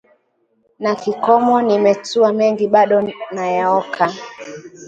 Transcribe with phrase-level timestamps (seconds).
[0.79, 4.13] Na kikomo nimetua, mengi bado nayaoka